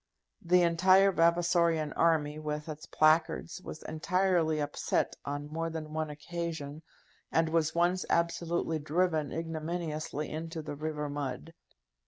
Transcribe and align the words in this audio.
The 0.41 0.63
entire 0.63 1.11
Vavasorian 1.11 1.93
army 1.95 2.39
with 2.39 2.67
its 2.67 2.87
placards 2.87 3.61
was 3.63 3.83
entirely 3.83 4.59
upset 4.59 5.15
on 5.25 5.45
more 5.53 5.69
than 5.69 5.93
one 5.93 6.09
occasion, 6.09 6.81
and 7.31 7.49
was 7.49 7.75
once 7.75 8.03
absolutely 8.09 8.79
driven 8.79 9.31
ignominiously 9.31 10.27
into 10.31 10.63
the 10.63 10.73
river 10.73 11.07
mud. 11.07 11.53